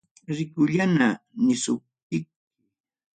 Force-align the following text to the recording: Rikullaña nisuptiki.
Rikullaña 0.37 1.09
nisuptiki. 1.45 2.21